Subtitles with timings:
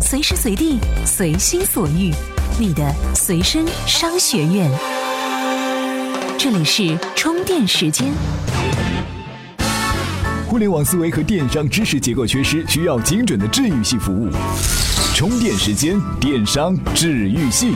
[0.00, 2.12] 随时随地，随心所欲，
[2.58, 4.70] 你的随身商学院。
[6.38, 8.06] 这里是充电时间。
[10.46, 14.30] 互联网思维和电商知识结构缺失，需要精准的治愈系服务。
[15.14, 17.74] 充电时间，电商治愈系。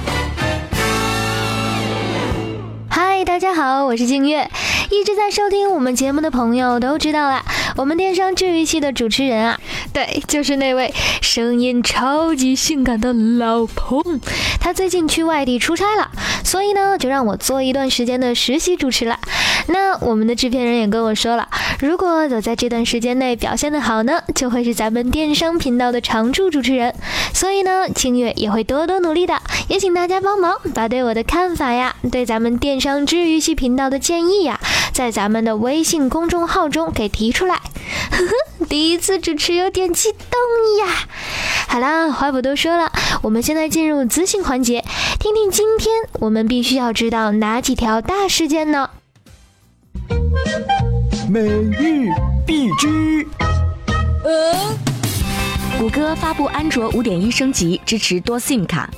[2.89, 4.49] 嗨，大家好，我是静月。
[4.91, 7.43] 一直在收听我们节目的朋友都知道啦，
[7.77, 9.61] 我们电商治愈系的主持人啊，
[9.93, 14.21] 对，就是那位声音超级性感的老彭。
[14.59, 16.11] 他最近去外地出差了，
[16.45, 19.19] 所以呢，就让我做一段时间的实习主持了。
[19.69, 21.47] 那我们的制片人也跟我说了，
[21.79, 26.95] 如果我在这段时间内表现的好呢，就会是咱们电商频道的常驻主持人。
[27.35, 34.59] 所以呢，清月也会多多努力的，也请大家帮忙把对我的看法呀，对咱们电商治愈系频道的建议呀。
[34.93, 37.55] 在咱们的微信公众号中给提出来，
[38.11, 38.19] 呵
[38.61, 40.95] 呵，第一次主持有点激动呀。
[41.69, 42.93] 好啦，话不多说了，
[43.23, 44.85] 我们现在进入资讯环节，
[45.19, 48.91] 听听今天我们必须要知道哪几条大事件呢？
[51.31, 52.09] 每日
[52.47, 53.27] 必知。
[54.25, 54.55] 呃，
[55.79, 58.91] 谷歌发布安卓五点一升级，支持多 SIM 卡。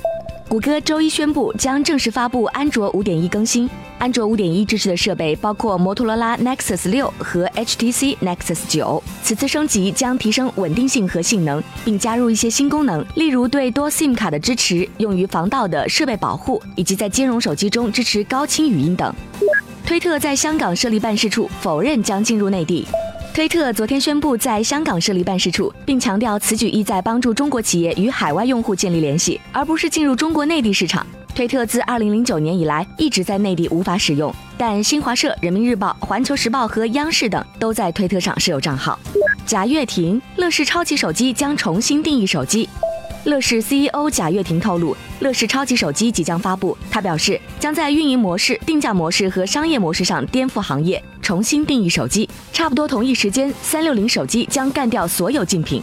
[0.47, 3.67] 谷歌周一宣布将正式发布安卓五点一更新。
[3.97, 9.01] 安卓五点一支持的设备包括摩托罗拉 Nexus 六和 HTC Nexus 九。
[9.23, 19.13] 此次升级将提升稳定性和性能，并加入一些新功能，例如对多 SIM 卡的支持、用于防盗的设备保护，以及在兼容手机中支持高清语音等。
[19.83, 22.85] 推特在香港设立办事处，否认将进入内地。
[23.35, 31.05] 推特昨天宣布在香港设立办事处，并强调此举意在帮助中国企业与海外用户建立联系，而不是进入中国内地市场。
[31.35, 38.97] 推特自2009年以来一直在内地无法使用，但新华社、人民日报、环球时报和央视等都在推特上设有账号。
[39.45, 42.69] 贾跃亭，乐视超级手机将重新定义手机。
[43.25, 46.77] 乐视 CEO 贾跃亭透露，乐视超级手机即将发布。
[46.91, 52.29] 他表示，将在运营模式、定价模式和商业模式上颠覆行业，重新定义手机。
[52.53, 55.81] 差不多同一时间，三六零手机将干掉所有竞品。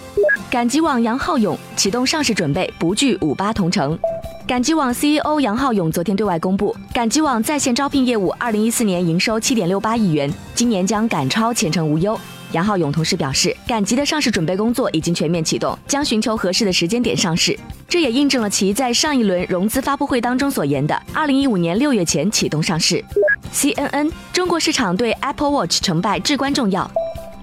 [0.48, 3.98] 赶集网杨浩勇启动上市准备，不惧五八同城。
[4.46, 12.16] 赶集网 CEO 杨浩勇昨天对外公布，赶集网在线招聘业务二零一四年营收七点六八亿元，今年将赶超前程无忧。
[12.52, 17.58] 杨浩勇同时表示，赶集的上市准备工作已经全面启动，将寻求合适的时间点上市。
[17.88, 23.04] 这也印证了其在上一轮融资发布会当中所言的，二零一五年六月前启动上市。
[23.52, 26.90] CNN 中国市场对 Apple Watch 成败至关重要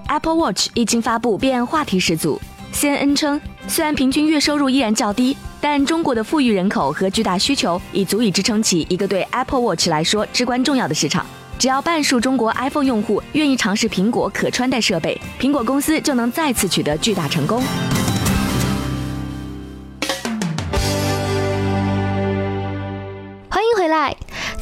[0.07, 2.39] ，Apple Watch 一经发布便话题十足。
[2.73, 11.25] CNN 称，虽然平均月收入依然较低，但中国的富裕人口和巨大需求已足以支撑起一个对 Apple Watch 来说至关重要的市场。
[11.59, 17.61] 只要半数中国 iPhone 用户愿意尝试苹果可穿戴设备，苹果公司就能再次取得巨大成功。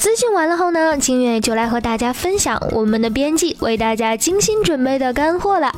[0.08, 5.70] 资讯完了后呢，清月就来和大家分享我们的编辑为大家精心准备的干货了。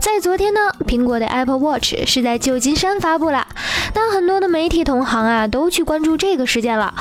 [0.00, 3.44] 在昨天呢，苹果的 Apple Watch 是在旧金山发布了，
[3.92, 6.94] 但很多的媒体同行啊都去关注这个事件了。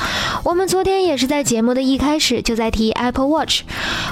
[0.44, 3.62] 我们昨天也是在节目的一开始就在提 Apple Watch，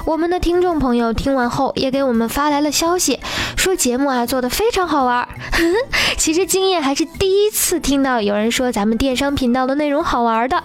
[0.06, 3.20] 我们的听众朋友听完后也给我们发来了消息，
[3.58, 5.28] 说节目啊做的非常好玩。
[6.18, 10.64] 其实今夜还是第一次听到有人说咱们电商频道的内容好玩的，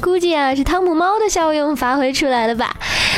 [0.00, 2.74] 估计啊是汤姆猫的效用发挥出来了吧。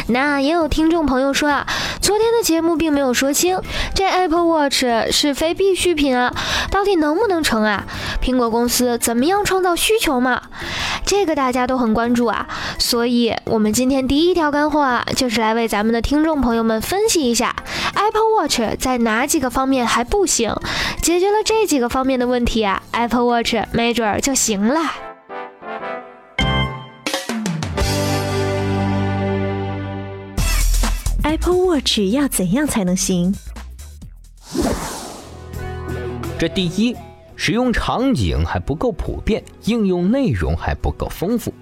[0.09, 1.67] 那也有听众朋友说啊，
[2.01, 3.61] 昨天的节目并没有说清，
[3.95, 6.33] 这 Apple Watch 是非必需品啊，
[6.71, 7.85] 到底能不能成啊？
[8.23, 10.43] 苹果公司怎么样创造需求嘛？
[11.05, 12.47] 这个大家都很关注啊，
[12.79, 17.57] 所以我们今天第一条干货啊，就是来为咱们的听众朋友们分析一下
[17.95, 20.55] Apple Watch 在哪几个方面还不行，
[21.03, 25.06] 解决了这几个方面的问题啊，Apple Watch 没准儿就行了。
[31.29, 33.35] Apple Watch 要怎样才能行？
[36.39, 36.95] 这第一，
[37.35, 41.53] 使用场景还不够普遍，应用内容还不够丰富。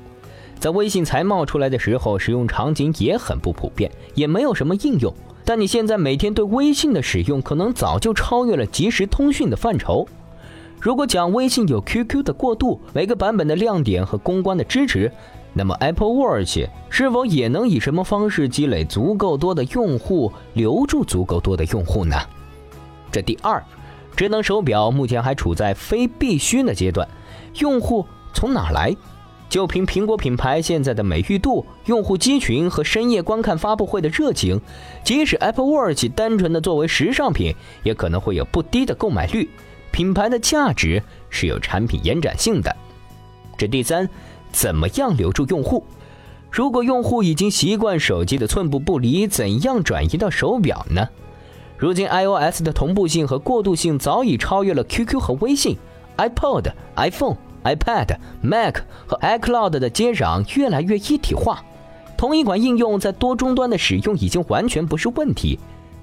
[0.59, 5.11] 在微信才冒出来的时候，使用场景也很不普遍，也没有什么应用。
[5.47, 10.07] 但你现在每天对微信的使用，可能早就超越了即时通讯的范畴。
[10.79, 15.11] 如果讲微信有 QQ 的过渡，每个版本的亮点和公关的支持。
[15.55, 16.59] 那么 Apple Watch
[16.91, 22.17] 是否也能以什么方式积累足够多的用户，留住足够多的用户呢？
[23.13, 23.63] 这第二，
[24.17, 27.09] 智能手表目前还处在非必须的阶段，
[27.61, 28.05] 用户
[28.35, 28.95] 从哪来？
[29.49, 34.61] 就凭苹果品牌现在的美誉度、用户基群和深夜观看发布会的热情，
[35.05, 37.55] 即使 Apple Watch 单纯的作为时尚品，
[37.85, 39.49] 也可能会有不低的购买率。
[39.93, 41.01] 品牌的价值
[41.31, 42.75] 是有产品延展性的。
[43.57, 44.09] 这第三，
[44.55, 45.85] 怎么样留住用户？
[46.49, 51.09] 如果用户已经习惯手机的寸步不离，怎样转移到手表呢？
[51.77, 55.77] 如今 iOS 的同步性和过渡性早已超越了 QQ 和微信
[56.17, 58.77] ，iPod、iPhone、iPad、Mac
[59.09, 61.65] 和 iCloud 的接壤越来越一体化，
[62.17, 65.59] 同一款应用在多终端的使用已经完全不是问题。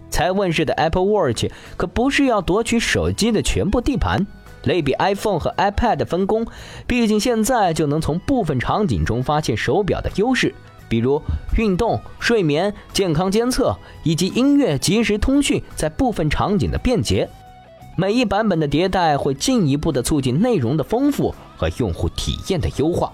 [0.09, 1.45] 才问世的 Apple Watch
[1.77, 4.27] 可不是要夺取手机的全部地盘。
[4.63, 6.45] 类比 iPhone 和 iPad 的分工，
[6.87, 10.53] 毕竟现在就能从部分场景中发现手表的优势，
[10.87, 11.21] 比如
[11.57, 17.27] 运动、睡眠、健康监测以及音乐即时通讯在部分场景的便捷。
[17.97, 23.11] 每一版本的迭代会进一步的促进内容的丰富和用户体验的优化。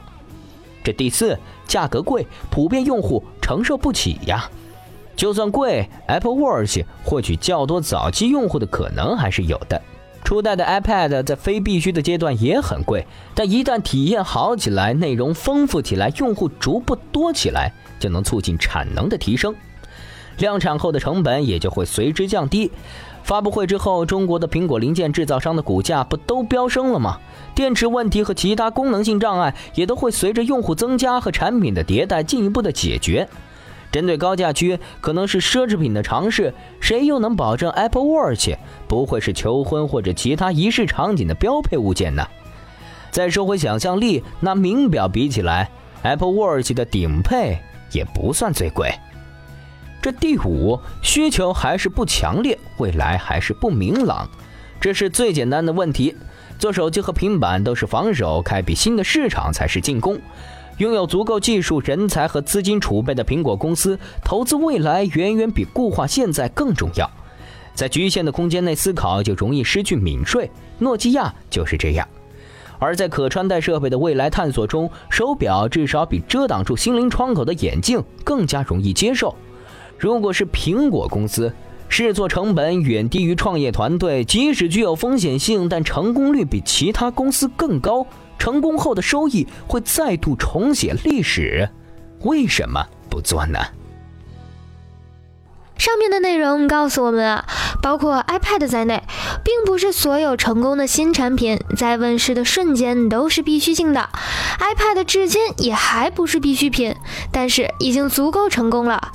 [0.83, 4.49] 这第四，价格贵，普遍用户承受不起呀。
[5.15, 9.81] 就算贵，Apple Watch 获取较多早期用户的可能还是有的。
[10.27, 19.55] 初代的 iPad 在非必须的阶段也很贵，但一旦体验好起来，内容丰富起来，用户逐步多起来，就能促进产能的提升，
[20.39, 22.69] 量产后的成本也就会随之降低。
[23.23, 27.19] 发布会之后，中国的苹果零件制造商的股价不都飙升了吗？
[27.55, 33.29] 电池问题和其他功能性障碍也都会随着用户增加和产品的迭代进一步的解决。
[33.97, 38.51] 针对高价区可能是奢侈品的尝试，谁又能保证 Apple Watch
[38.87, 42.23] 不会是求婚或者其他仪式场景的标配物件呢？
[43.09, 45.71] 再说回想象力，那名表比起来
[46.03, 47.57] ，Apple Watch 的顶配
[47.91, 48.93] 也不算最贵。
[49.99, 54.29] 这第五，需求还是不强烈，未来还是不明朗，
[54.79, 56.15] 这是最简单的问题。
[56.59, 60.19] 做手机和平板都是防守，开辟新的市场才是进攻。
[60.77, 67.09] 拥有足够技术人才和资金储备的苹果公司，投资未来远远比固化现在更重要。
[67.73, 70.49] 在局限的空间内思考，就容易失去敏锐。
[70.79, 72.07] 诺基亚就是这样。
[72.79, 79.35] 而在可穿戴设备的未来探索中，手表至少比遮挡住心灵窗口的眼镜更加容易接受。
[79.97, 81.51] 如果是苹果公司，
[81.89, 88.05] 试错成本远低于创业团队，即使具有风险性，但成功率比其他公司更高。
[88.37, 91.69] 成功后的收益会再度重写历史，
[92.21, 93.59] 为什么不做呢？
[95.77, 97.45] 上面的内容告诉我们啊，
[97.83, 99.03] 包括 iPad 在内，
[99.43, 104.09] 并不是所有成功的新产品在问世的瞬间都是必须性的。
[104.59, 106.95] iPad 至今也还不是必需品，
[107.31, 109.11] 但是已经足够成功了。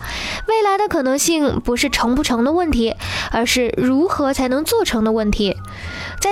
[0.47, 2.95] 未来的可能性不是成不成的问题，
[3.33, 5.57] 而是如何才能做成的问题。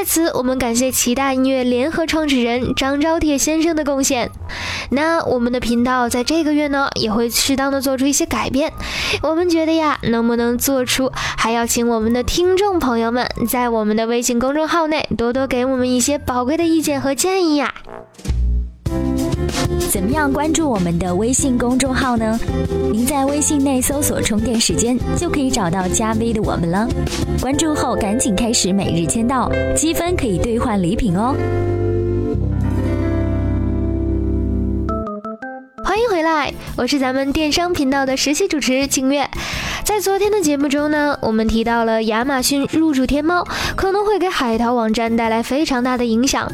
[0.00, 4.30] 在此，我们感谢齐大音乐联合创始人张昭铁先生的贡献。
[4.92, 8.72] 那我们的频道在这个月呢，也会适当的做出一些改变。
[9.22, 17.74] 我们觉得呀，能不能做出，还要请我们的听众朋友们在我们的微信公众号内多多给我们一些宝贵的意见和建议呀。
[19.90, 22.38] 怎么样关注我们的微信公众号呢？
[22.92, 26.88] 您在微信内搜索“充电时间”就可以找到加 V 的我们了。
[27.40, 31.34] 关注后赶紧开始每日签到，积分可以兑换礼品哦。
[35.84, 39.28] 欢迎回来，我是咱们电商频道的实习主持清月。
[39.90, 43.44] 在昨天的节目中呢，我们提到了亚马逊入驻天猫
[43.74, 46.48] 可能会给海淘网站带来非常大的影响。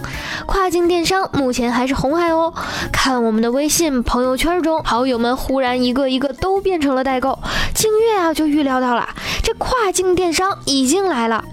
[0.47, 2.55] 跨境电商目前还是红海哦。
[2.91, 7.39] 看我们的微信朋友圈中，好友们忽然一个一个都变成了代购，
[7.75, 9.07] 静月啊就预料到了，
[9.43, 11.45] 这跨境电商已经来了。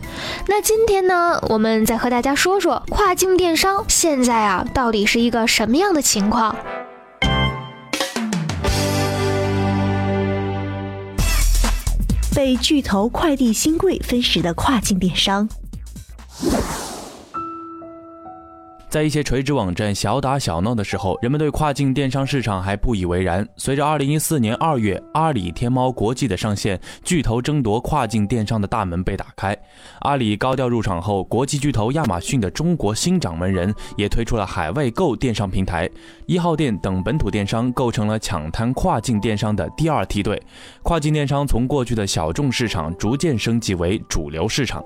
[0.47, 6.55] 那今天呢，我们再和大家说说跨境电商现在啊到底是一个什么样的情况。
[12.43, 15.47] 被巨头快递新贵分食的跨境电商。
[18.93, 23.43] 在一些垂直网站小打小闹的时候，人们对跨境电商市场还不以为然。
[23.57, 29.57] 随着2014年2月阿里天猫国际的上线，巨头争夺跨境电商的大门被打开。
[30.01, 35.89] 阿里高调入场后，国际巨头亚马逊的中国新掌门人也推出了海外购电商平台，
[36.27, 40.39] 一号店等本土电商构成了抢滩跨境电商的第二梯队。
[40.83, 44.85] 跨境电商从过去的小众市场逐渐升级为主流市场。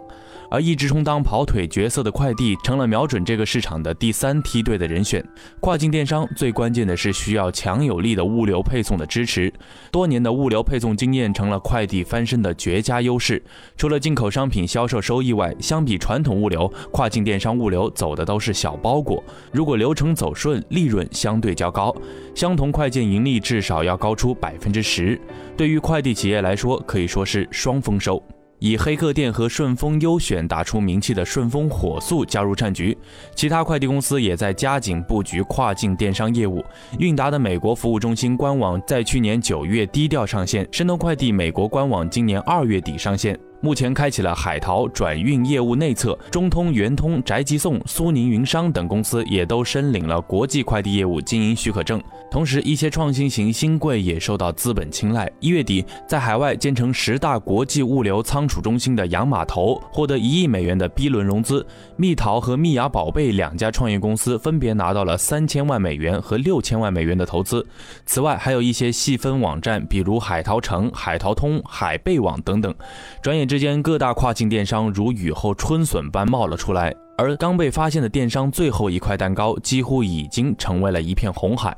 [0.49, 5.23] 而一直充当跑腿角色的快递，成了瞄准这个市场的第三梯队的人选。
[5.59, 9.51] 跨境电商最关键的是需要强有力的物流配送的支持，
[9.91, 13.41] 多年的物流配送经验成了快递翻身的绝佳优势。
[13.75, 19.23] 除了进口商品销售收益外，相比传统物流，跨境电商物流走的都是小包裹。
[19.51, 21.95] 如果流程走顺，利润相对较高，
[22.33, 25.19] 相同快件盈利至少要高出百分之十。
[25.55, 28.21] 对于快递企业来说，可以说是双丰收。
[28.59, 32.97] 以黑客店和顺丰优选打出名气的顺丰火速加入战局，
[33.35, 36.63] 其他快递公司也在加紧布局跨境电商业务。
[36.97, 43.37] 韵达的美国服务中心官网在去年九月低调上线，申通快递美国官网今年二月底上线。
[43.59, 52.01] 目前开启了海淘转运业务内测，中通、圆通、宅急送、苏宁云商等公司也都申领了国际快递业务经营许可证。
[52.29, 55.31] 同时，一些创新型新贵也受到资本青睐。
[55.39, 67.65] 一月底，在海外建成十大国际物流仓储中心的洋码头获得一亿美元的 B 轮融资，蜜桃和蜜芽宝贝两家创业公司分别拿到了三千万美元和六千万美元的投资。
[68.05, 72.73] 此外，还有一些细分网站，比如海淘城、海淘通、海贝网等等。
[73.21, 81.75] 转眼之间，各大跨境电商如雨后春笋般冒了出来，而刚被发现的电商最后一块蛋糕，几乎已经成为了一片红海。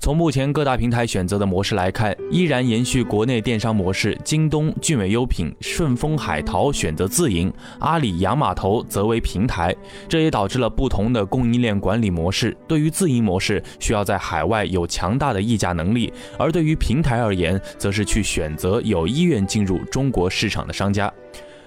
[0.00, 9.72] 从目前各大平台选择的模式来看，依然延续国内电商模式，京东、聚美优品、顺丰、海淘选择自营，阿里、洋码头则为平台。
[10.08, 12.56] 这也导致了不同的供应链管理模式。
[12.66, 21.12] 对于自营模式，需要在海外有强大的议价能力；而对于平台而言，则是去选择有意愿进入中国市场的商家。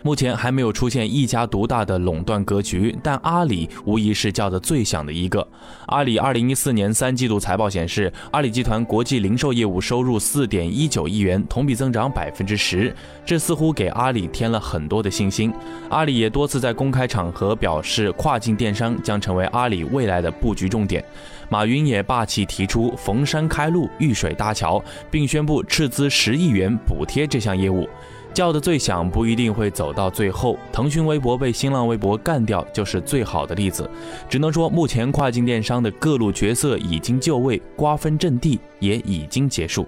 [0.04, 5.48] 目前还没有出现一家独大的垄断格局，但阿里无疑是叫得最响的一个。
[5.88, 12.94] 阿里二零一四年三季度财报显示，阿里集团国际零售业务收入四点一九亿元，同比增长百分之十，
[13.26, 15.54] 这似乎给阿里添了很多的信心。
[15.90, 21.02] 阿里也多次在公开场合表示，跨境电商将成为阿里未来的布局重点。
[21.48, 27.88] 马云也霸气提出逢山开路，遇水搭桥，并宣布斥资十亿元补贴这项业务。
[28.34, 33.90] 叫的最响不一定会走到最后，腾讯微博被新浪微博干掉就是最好的例子。
[34.28, 39.88] 只能说，目前跨境电商的各路角色已经就位，瓜分阵地也已经结束。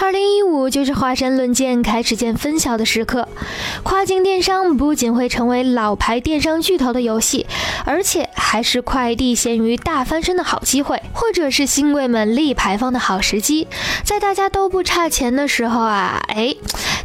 [0.00, 3.28] 二零一五就是华山论剑、开始见分晓的时刻。
[3.82, 7.46] 跨境电商不仅会成为老牌电商巨头的游戏，
[7.84, 13.66] 而且还是快递咸鱼大翻身的好机会，或者是新贵们立牌坊的好时机。
[14.04, 16.54] 在大家都不差钱的时候啊，哎，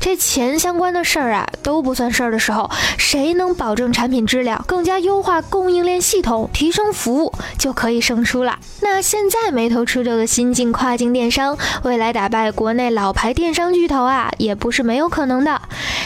[0.04, 8.60] 这钱相关的事儿啊都不算事儿的时候，谁能保证产品质量，更加优化供应链系统，提升服务，就可以胜出了。
[8.82, 12.90] 那现在眉头出皱的新晋跨境电商，未来打败国内。
[12.90, 15.62] 老牌电商巨头啊，也不是没有可能的。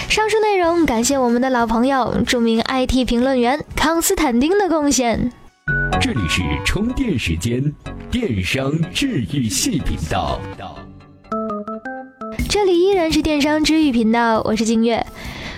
[0.07, 5.33] 上述内容感谢我们的老朋友、著名 IT 评论员康斯坦丁的贡献。
[5.99, 7.73] 这里是充电时间，
[8.11, 10.39] 电商治愈系频道。
[12.49, 15.05] 这里依然是电商知遇频道，我是金月。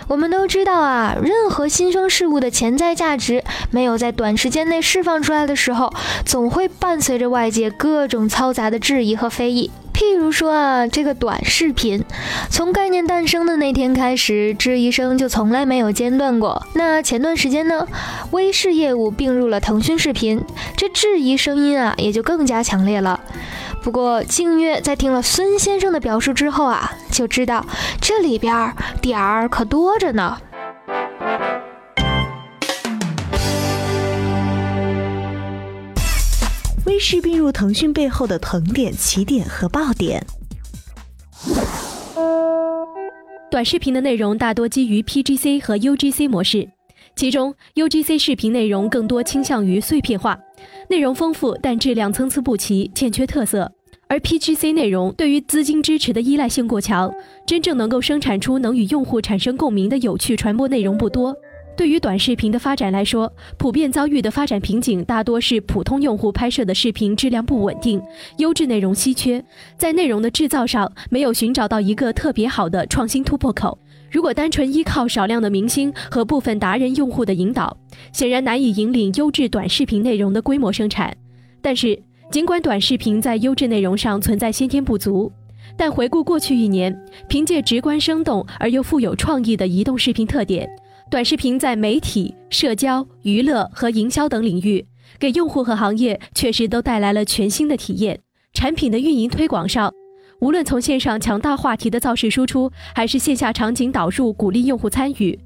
[0.07, 5.93] 我们都知道啊，任何新生事物的潜在价值没有在短时间内释放出来的时候，
[6.25, 9.69] 总会伴随着外界各种嘈杂的质疑和非议。
[9.93, 12.03] 譬如说啊，这个短视频，
[12.49, 16.65] 从概念诞生的那天开始，质疑声就从来没有间断过。
[16.73, 17.87] 那前段时间呢，
[18.31, 20.41] 微视业务并入了腾讯视频，
[20.75, 23.18] 这质疑声音啊也就更加强烈了。
[23.89, 27.65] 不过静月在听了孙先生的表述之后啊，就知道
[27.99, 30.39] 这里边点儿可多着呢。
[36.85, 40.23] 微视并入腾讯背后的腾点、起点和爆点。
[43.49, 46.69] 短视频的内容大多基于 PGC 和 UGC 模式，
[47.15, 50.37] 其中 UGC 视频内容更多倾向于碎片化，
[50.89, 53.71] 内容丰富但质量参差不齐，欠缺特色；
[54.11, 57.13] 而 PGC 内容对于资金支持的依赖性过强，
[57.45, 61.35] 真正能够生产出能与用户产生共鸣的有趣传播内容不多。
[61.77, 68.01] 对于短视频的发展来说，普遍遭遇的发展瓶颈大多是普通用户拍摄的视频质量不稳定，
[68.37, 69.45] 优质内容稀缺，
[69.77, 73.77] 在内容的制造上没有寻找到一个特别好的创新突破口。
[74.09, 77.77] 如果单纯依靠少量的明星和部分达人用户的引导，
[78.11, 81.15] 显然难以引领优质短视频内容的规模生产。
[81.61, 85.31] 但是，尽管短视频在优质内容上存在先天不足，
[85.75, 86.95] 但回顾过去一年，
[87.27, 90.69] 凭借直观生动而又富有创意的移动视频特点。
[91.09, 94.85] 短视频在媒体、社交、娱乐和营销等领域，
[95.17, 98.19] 给用户和行业确实都带来了全新的体验。
[98.53, 99.91] 产品的运营推广上，
[100.39, 105.39] 无论从线上强大话题的造势输出，还是线下场景导入鼓励用户参与，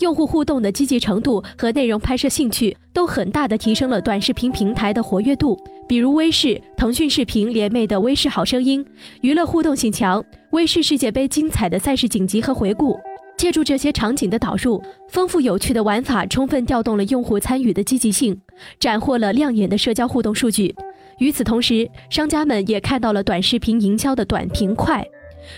[0.00, 5.58] 用户互动的积极程度和内容拍摄兴趣，都很大的提升了短视频平台的活跃度。
[5.88, 8.84] 比如微视、腾讯视频联袂的《微视好声音》，
[9.22, 12.96] 娱乐互动性强；微视世界杯精彩的赛事紧急和回顾。
[13.36, 18.40] 借助这些场景的导入，丰富有趣的玩法，充分调动了用户参与的积极性，
[18.80, 20.74] 斩获了亮眼的社交互动数据。
[21.18, 25.04] 与此同时，商家们也看到了短视频营销的短平快。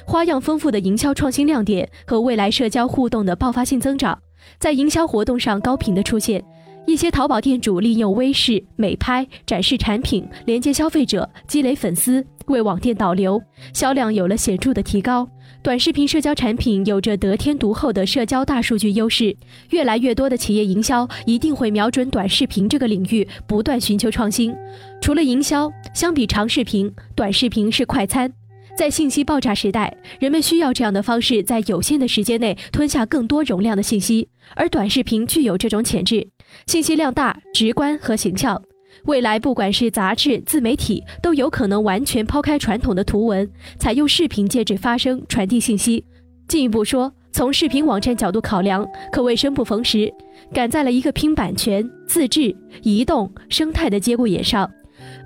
[0.04, 4.16] 花样丰富的营销创新亮点和未来社交互动的爆发性增长，
[4.58, 6.42] 在营销活动上高频的出现。
[6.86, 13.40] 一些淘宝店主利用微视、美拍展示产品，连接消费者，积累粉丝，为网店导流，
[13.72, 15.28] 销量有了显著的提高。
[15.62, 19.36] 短视频社交产品有着得天独厚的社交大数据优势，
[19.68, 24.56] 越来越多的企业营销一定会瞄准短视频这个领域，不断寻求创新。
[25.02, 28.39] 除了营销，相比长视频，短视频是快餐。
[28.80, 36.26] 在信息爆炸时代，人们需要这样的方式，在有限的时间内吞下更多容量的信息，而短视频具有这种潜质，
[36.66, 38.62] 信息量大、直观和形象。
[39.04, 43.46] 未来，不管是杂志、自媒体，都有可能完全抛开传统的图文，
[43.78, 46.02] 采用视频介质发声、传递信息。
[46.48, 50.10] 进一步说，从视频网站角度考量，可谓生不逢时，
[50.54, 54.70] 赶在了一个拼版权、自制、移动、生态的节骨眼上。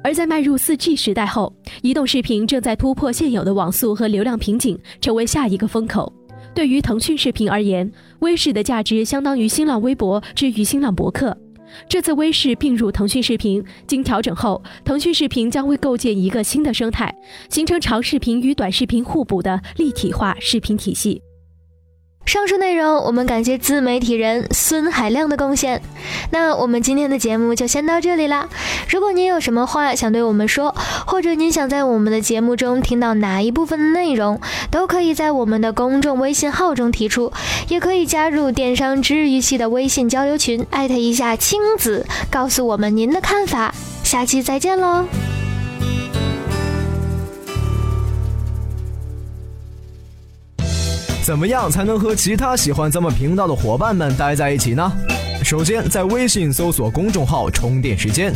[0.02, 6.12] 而在迈入 4G 时代后，移动视频正在突破现有的网速和流量瓶颈，成为下一个风口。
[6.54, 11.36] 对于腾讯视频而言，微视的价值相当于新浪微博之于新浪博客。
[11.88, 17.12] 这次微视并入腾讯视频，经调整后，腾讯视频将会构建一个新的生态，
[17.48, 21.20] 形成长视频与短视频互补的立体化视频体系。
[22.26, 25.82] 上述内容，我们感谢自媒体人孙海亮的贡献。
[26.30, 28.48] 那我们今天的节目就先到这里啦。
[28.88, 30.74] 如果您有什么话想对我们说，
[31.06, 34.40] 或者您想在我们的节目中听到哪一部分的内容，
[34.70, 37.30] 都可以在我们的公众微信号中提出，
[37.68, 43.74] 也可以加入电商治愈系的微信交流群，艾特一下青子，告诉我们您的看法。
[44.02, 45.04] 下期再见喽！
[51.24, 54.92] 怎么样才能和其他喜欢咱们频道的伙伴们待在一起呢？
[55.42, 58.30] 首先，在微信搜索公众号“充电时间”，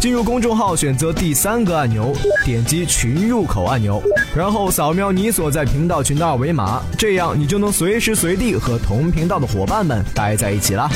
[0.00, 2.10] 进入公众号选择第三个按钮，
[2.42, 4.02] 点击群入口按钮，
[4.34, 10.88] 然后扫描你所在频道群的二维码，这样你就能随时随地和同频道的伙伴们待在一起啦。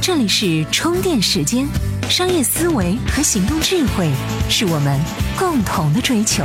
[0.00, 1.66] 这里是充电时间，
[2.08, 4.08] 商业思维和行动智慧
[4.48, 5.00] 是我们
[5.36, 6.44] 共同的追求。